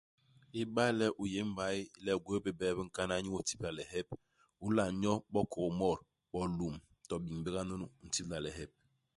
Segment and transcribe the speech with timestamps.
[0.61, 3.69] Iba le u yé i mbay, le u gwéé bé bie bi nkana inyu itibla
[3.77, 4.09] lihep,
[4.63, 5.99] u nla nyo bo kôkmot,
[6.31, 6.75] bo lum,
[7.07, 8.71] to binbe nga nunu, i tibla lihep.